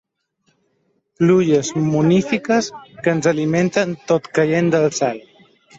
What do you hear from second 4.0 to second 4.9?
tot caient